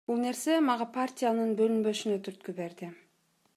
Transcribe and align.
Бул 0.09 0.15
нерсе 0.19 0.55
мага 0.69 0.87
партиянын 0.95 1.53
бөлүнбөшүнө 1.61 2.19
түрткү 2.29 2.59
берди. 2.63 2.93